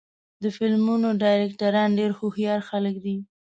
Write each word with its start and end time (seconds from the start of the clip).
د 0.43 0.45
فلمونو 0.55 1.07
ډایرکټران 1.21 1.89
ډېر 1.99 2.11
هوښیار 2.19 2.59
خلک 2.69 2.95
دي. 3.05 3.17